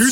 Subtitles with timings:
[0.00, 0.06] 今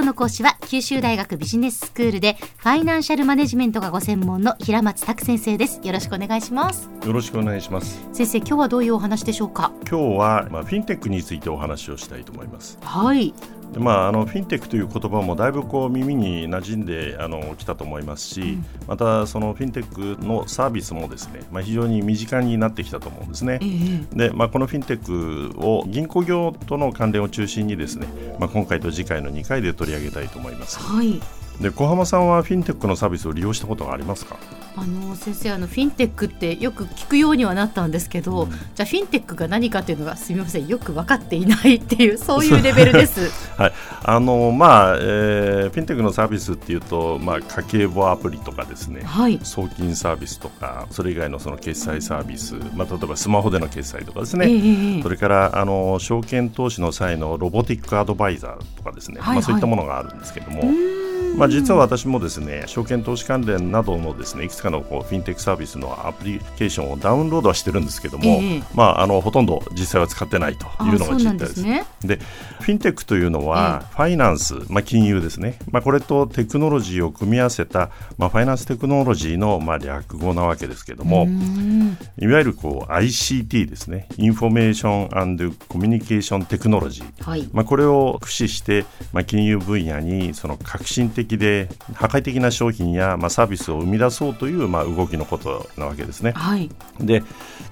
[0.00, 5.80] 日の講師は九州大学ビジネススクールでファイナンシャルマネジメントがご専門の平松卓先生です。
[5.82, 6.90] よろしくお願いします。
[7.06, 8.06] よろしくお願いします。
[8.12, 9.72] 先生今日はどういうお話でしょうか？
[9.88, 12.76] 今日は、まあ、フィンテックについてお話をしたいと思います。
[12.82, 13.32] はい。
[13.32, 13.34] で
[13.78, 23.58] まあ、あのフィンテックという言葉もだいぶこう耳に馴染んであのきたと思いますし、またそのフィンテックのサービスもですね、まあ、非常に身近になってきたと思うんですね。
[23.62, 23.66] え
[24.14, 28.06] えでまあ、このフィンテックを銀行業との関連を中心にですね、
[28.38, 30.78] まあ、今回と次回の2回で取り上げたいと思います。
[30.78, 31.20] はい
[31.60, 34.36] で小浜さんはフィンテックのサービスを利用したことがありますか？
[34.76, 43.30] あの先生あのフィンテックってよく聞くようにはなったんですけど、じゃあフィンテックが何かっていうのがすみませんよく分かっていないっていう そういうレベルです。
[43.56, 43.72] はい。
[44.02, 49.38] あのまあえーフィンテックのサービスっていうと、まあ、家計簿アプリとかですね、はい。
[49.42, 60.62] 送金サービスとかそれ以外のその決済サービス、まあ、例えばスマホでの決済とかですね、ええええそれからあの証券投資の際のロボティックアドバイザーとかですね、はいはいまあ、そういったものがあるんですけども。
[61.36, 68.62] まあ、実は私もですね証券投資関連などのですねいくつかのこうフィンテックサービスのアプリケーションをダウンロードはしてるんですけども、ええ。
[68.74, 71.54] まあ、あのほとんど実際は使ってないというのが実態です。
[71.56, 71.86] ですね。
[72.02, 72.18] で
[72.64, 81.28] フィンテックというのは、ファイナンス、まあ、金融ですね、まあ、これとテクノロジーを組み合わせた、まあ、ファイナンステクノロジーの、まあ、略語なわけですけども、
[82.18, 87.46] いわゆるこう ICT ですね、インフォメーションコミュニケーションテクノロジー、はい。
[87.52, 96.32] まあ、これを駆使して、まあ、金融分野にその革新的で破壊的な商品や、まあ、サービスを生み出そうという、まあ、動きのことなわけですね。
[96.32, 97.22] はいで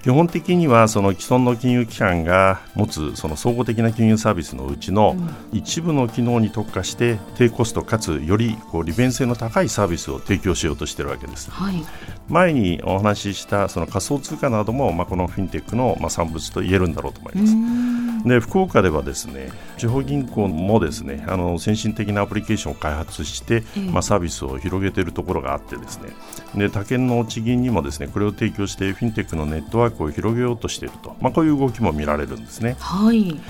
[0.02, 5.16] 基本的にはその既存の金融機関が持つその総合的な金融サービスのうちの
[5.52, 11.50] 一部の機能に特化して低コストかつよりこう利便性の高いサービスを提供しようとしているわけです。
[11.50, 11.84] はい
[12.28, 18.28] 前にお話ししたその仮想通貨なども、まあ、このフィンテックのまあ産物と言えるんだろうと思います。
[18.28, 23.80] で福岡ではですね地方銀行もですねあの先進的なアプリケーションを開発して、ええ。
[23.90, 26.10] まあ、サービスを広げているところがあってですね。
[26.54, 32.76] で他県の地銀にもですねこれを提供してフィンテックのネットワークを広げようとしていると、まあ、こういう動きも見られるんですね。
[32.78, 33.40] はい。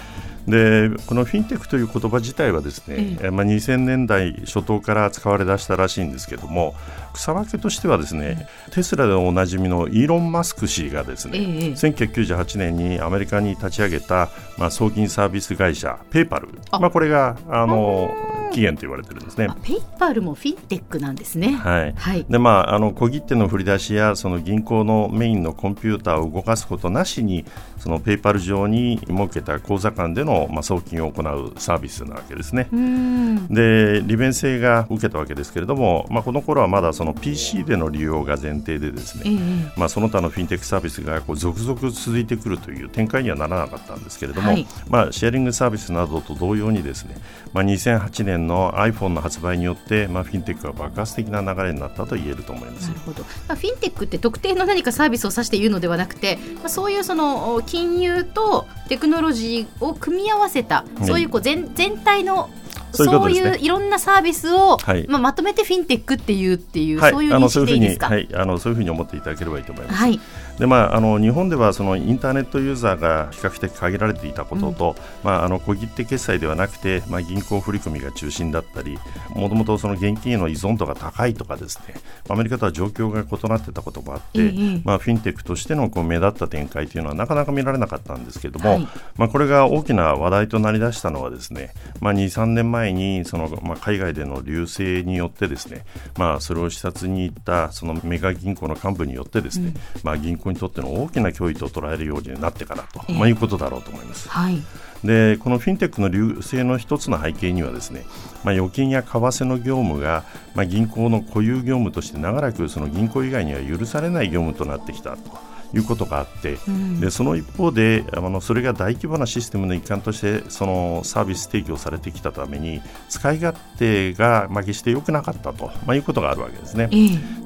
[0.47, 3.31] でこのフィンテックという言葉自体はですね、ええ。
[3.31, 6.75] まあ、2000年代初頭から使われ出したらしいんですけども
[7.15, 16.49] 草分けとしてはですね、テスラでおなじみのイーロン・マスク氏がですね、ええ1998年にアメリカに立ち上げた、まあ、送金サービス会社ペイパル。
[16.71, 16.79] あ。
[16.79, 18.11] まあ、これがあの
[18.53, 19.57] 起源と言われてるんですねあ。
[19.63, 21.53] ペイパルもフィンテックなんですね。
[21.55, 27.45] はいはいでまあ、あの小切手の振り出しやその銀行のメインのコンピューターを動かすことなしに
[27.83, 32.69] そのペイパル上に設けた口座間での、まあ、送金を行うサービスなわけですね。
[32.73, 47.17] うんで利便性が受けたわけですけれども、まあ、この頃はまだその PC での利用が前提でですね、ええまあ、その他のフィンテックサービスがこう続々続いてくるという展開にはならなかったんですけれども、はいまあ、シェアリングサービスなどと同様にですね、
[47.53, 53.01] まあ、2008年の iPhone の発売によって、まあ、フィンテックが爆発的な流れになったと言えると思いますなる。
[53.01, 61.07] ほど、まあ、フィンテックって特定の何かサービスを指して言うのではなくて、まあ、そういうそのお金融とテクノロジーを組み合わせた、い。
[61.07, 62.51] そういうこう全全体の
[62.93, 65.07] そういういういろんなサービスを、はい。
[65.09, 68.09] まあ、まとめてフィンテックっていうっていう、はい、そういう認識でいいですか？
[68.09, 69.97] はい、あのそういうふうに思っていただければいいと思います。
[69.97, 70.21] はい
[70.63, 78.97] でまあ、あの日本ではそのインターネットユーザーが比較的限られていたことと、まあ、あの小切手決済ではなくて、まあ、銀行振込が中心だったり
[79.35, 81.97] もともとその現金への依存度が高いとかですね
[82.29, 88.89] アメリカとは状況が異なっていたこともあって、ええまあ、フィンテックとしてのこう目立った展開というのはなかなか見られなかったんですけれども、はい。
[89.17, 95.85] まあ、これが大きな話題となりだしたのはですね、まあ、2、3年前にその、まあ、海外での流星によってですね、
[96.17, 99.75] まあ、それを視察に行ったそのメガ銀行の幹部によってですね、
[100.05, 104.29] まあ、銀行にとっての大きな脅威と捉えるようになってからと、ええまあ、いうことだろうと思います。
[104.29, 104.63] はい
[105.05, 108.05] でこのフィンテックの流星の一つの背景にはですね、
[108.45, 110.25] まあ、預金や為替の業務が、
[110.55, 115.52] まあ、銀行の固有業務として長らくその銀行以外には許されない業務となってきたと。
[115.75, 116.59] いうことがあって、
[117.01, 126.89] でその一方であのそれが大規模なシステムの一環としてそのサービス提供されてきたために使い勝手が、まあ、決して良くなかったと、まあ、いうことがあるわけですね。
[126.93, 126.97] え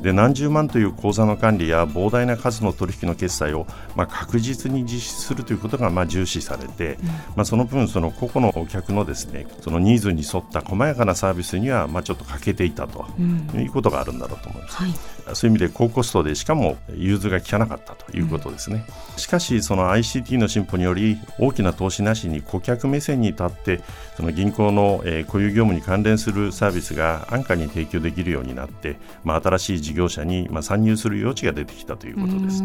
[0.01, 0.03] え。
[0.03, 6.99] で何十万という口座の管理や膨大な数の取引の決済を、まあ、確実に実施するということが、まあ、重視されて、
[7.35, 13.07] まあ、その分その個々のお客のですねそのニーズに沿った細やかなサービスには、まあ、ちょっと欠けていたと、
[13.55, 14.77] いうことがあるんだろうと思います。
[14.77, 14.93] はい。
[15.35, 18.85] そういう意味で高コストでしかも融通が効かなかったということですね。
[19.17, 23.81] しかし、その ICT の進歩により、大きな投資なしに顧客目線に立って、
[24.17, 32.63] その銀行の、えー、固有業務に関連するサービスが安価に提供できるようになって、まあ、新しい事業者に、まあ、参入する余地が出てきたということです。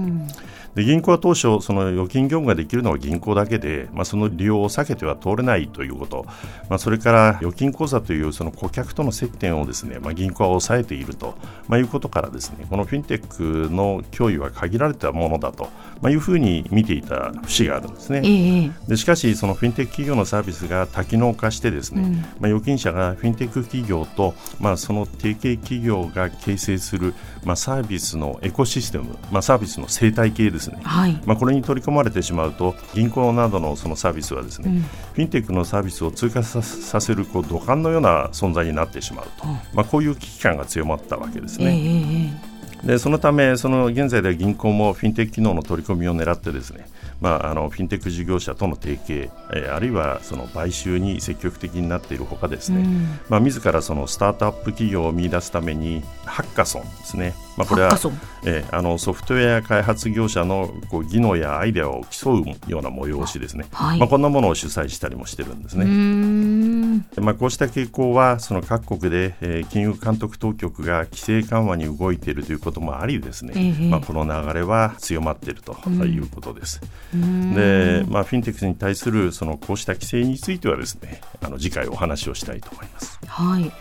[0.75, 6.25] で銀行は当初、その預金業務ができるのは銀行だけで、まあ、その利用を避けては通れないということ、
[6.69, 11.35] まあ、それから預金口座というその顧客との接点をですね、まあ、銀行は抑えていると、
[11.67, 15.69] まあ、いうことからですねこのフィンテックの脅威は限られたものだと、
[16.01, 18.21] まあ、いうふうに見ていた節があるんですね。
[18.23, 36.61] えー、でしかし、そのフィンテック企業のサービスが多機能化してですね、うん、まあ、預金者がフィンテック企業と、まあ、その提携企業が形成する、まあ、サービスのエコシステム、まあ、サービスの生態系ですね、はい、まあ、これに取り込まれてしまうと銀行などのそのサービスはですね、うん、フィンテックのサービスを通過さ
[37.01, 41.65] せるこう土管のような存在になってしまうと、まあ、こういう危機感が強まったわけですね。
[41.65, 42.50] えー
[42.83, 46.87] でそのため、その現在では銀行もフィンテック機能の取り込みを狙ってですね、
[47.21, 57.89] まあ、あのフィンテック事業者との提携、えー、あるいはその買収に積極的になっているほかですね、うん、まあ、自らそのスタートアップ企業を見出すためにハッカソンですね、まあ、これは、
[58.43, 65.85] えー、あのソフトウェア開発業者のこう技能やアイデアを競うような催しですね、はい、まあ、こんなものを主催したりもしてるんですね。
[67.17, 76.81] まあ、こうした傾向はその各国で、えー、金融監督当局が規制緩和に動いているということもありですね、えー、まあ、この流れは強まっているということです。
[77.11, 83.19] で、まあ、フィンテックスに対するそのこうした規制についてはですねあの次回お話をしたいと思います。
[83.25, 83.71] はい。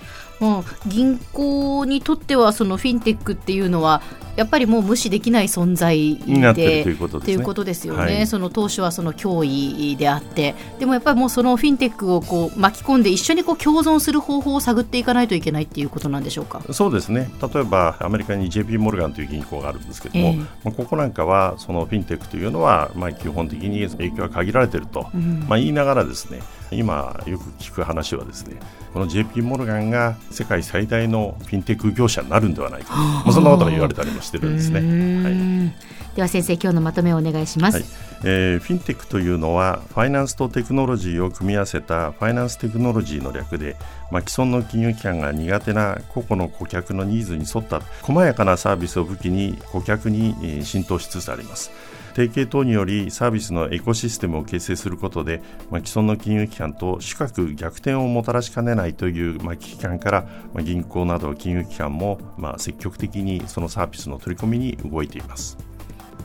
[0.41, 4.01] もう銀行にとってはそのフィンテックっていうのは
[4.41, 7.35] やっぱりもう無視できない存在になっているということですね。
[7.35, 16.63] いうことですよね、はい、その当初はその脅威であってでもやっぱりもうそのフィンテックをこう巻き込んで一緒にこう共存する方法を探っていかないといけないっていうことなんでしょうか？
[16.73, 17.31] そうですね。
[17.53, 26.41] 例えばアメリカに JP モルガンという銀行があるんですけども、えー、まあ、ここなんかはそのフィンテックというのはまあ基本的に影響は限られていると、うん、まあ、言いながらですね
[26.71, 28.59] 今よく聞く話はですね
[28.95, 32.95] この JP モルガンが世界最大のフィンテック業者になるんではないか。
[32.97, 34.81] まあ、そんなことが言われたりもしてるんですね。
[34.81, 37.85] はい、では先生今日のまとめをお願いします、はい、
[38.25, 43.77] えー、フィンテックというのはファイナンスとテクノロジーを組み合わせたファイナンステクノロジーの略で、
[44.11, 51.71] まあ、既存の金融機関が苦手な個々の顧客のニーズに沿った細やかなサービスを武器に顧客に浸透しつつあります。
[52.15, 60.23] 提携等によりサービスのエコシステムを形成することで、まあ、既存の金融機関と主格逆転をもたらしかねないという、まあ、危機感から、
[60.53, 65.57] まあ、銀行など金融機関も、まあ、積極的にそのサービスの取り込みに動いています。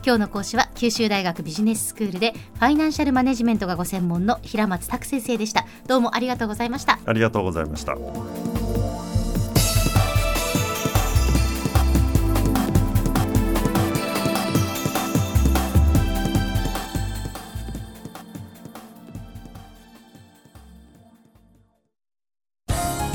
[0.04, 5.66] 今日の講師は九州大学ビジネススクールでファイナンシャルマネジメントがご専門の平松卓先生でした。
[5.88, 7.00] どうもありがとうございました。
[7.04, 7.96] ありがとうございました